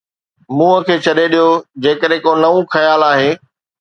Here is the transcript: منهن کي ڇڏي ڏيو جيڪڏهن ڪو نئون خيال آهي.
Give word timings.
منهن 0.59 0.87
کي 0.87 0.95
ڇڏي 1.07 1.25
ڏيو 1.33 1.45
جيڪڏهن 1.85 2.25
ڪو 2.25 2.31
نئون 2.43 2.63
خيال 2.77 3.07
آهي. 3.11 3.29